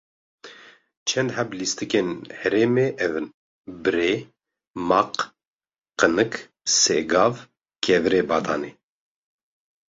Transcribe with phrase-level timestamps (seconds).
[1.07, 2.09] çend heb lîstikên
[2.39, 3.27] herêmê ev in:
[3.83, 4.13] Birê,
[4.89, 5.13] maq,
[5.99, 6.33] qinik,
[6.79, 7.33] sêgav,
[7.83, 8.71] kevirê badanê